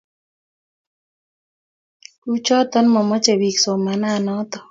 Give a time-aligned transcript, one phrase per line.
[2.21, 4.57] kuchoto machame biik somananato